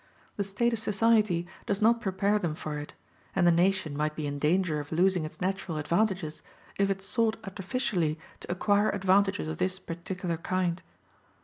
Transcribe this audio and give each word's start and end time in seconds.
The 0.35 0.43
state 0.43 0.73
of 0.73 0.79
society 0.79 1.45
does 1.67 1.79
not 1.79 2.01
prepare 2.01 2.39
them 2.39 2.55
for 2.55 2.79
it, 2.79 2.95
and 3.35 3.45
the 3.45 3.51
nation 3.51 3.95
might 3.95 4.15
be 4.15 4.25
in 4.25 4.39
danger 4.39 4.79
of 4.79 4.91
losing 4.91 5.25
its 5.25 5.39
natural 5.39 5.77
advantages 5.77 6.41
if 6.79 6.89
it 6.89 7.03
sought 7.03 7.37
artificially 7.43 8.17
to 8.39 8.51
acquire 8.51 8.89
advantages 8.89 9.47
of 9.47 9.59
this 9.59 9.77
particular 9.77 10.37
kind. 10.37 10.81